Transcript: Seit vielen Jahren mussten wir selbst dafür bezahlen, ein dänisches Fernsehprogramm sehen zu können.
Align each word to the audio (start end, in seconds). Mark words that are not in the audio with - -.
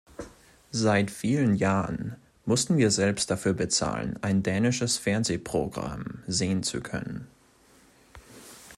Seit 0.71 1.11
vielen 1.11 1.53
Jahren 1.53 2.15
mussten 2.45 2.75
wir 2.75 2.89
selbst 2.89 3.29
dafür 3.29 3.53
bezahlen, 3.53 4.17
ein 4.23 4.41
dänisches 4.41 4.97
Fernsehprogramm 4.97 6.23
sehen 6.25 6.63
zu 6.63 6.81
können. 6.81 7.27